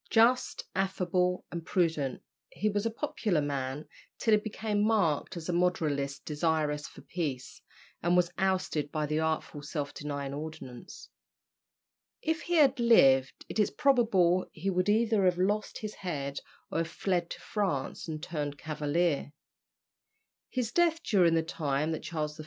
[0.09, 5.53] Just, affable, and prudent, he was a popular man till he became marked as a
[5.53, 7.61] moderatist desirous for peace,
[8.01, 11.07] and was ousted by the artful "Self denying Ordinance."
[12.19, 16.39] If he had lived it is probable he would either have lost his head
[16.71, 19.33] or have fled to France and turned cavalier.
[20.49, 22.39] His death during the time that Charles I.